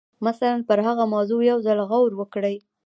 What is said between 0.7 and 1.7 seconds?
هغه موضوع یو